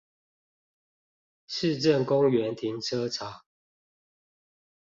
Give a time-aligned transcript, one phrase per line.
[1.45, 3.43] 市政公園停車場